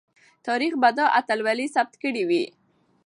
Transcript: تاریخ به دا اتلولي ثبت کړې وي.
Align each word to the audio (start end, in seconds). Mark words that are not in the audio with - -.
تاریخ 0.47 0.73
به 0.81 0.89
دا 0.97 1.05
اتلولي 1.19 1.67
ثبت 1.75 1.93
کړې 2.03 2.23
وي. 2.29 2.43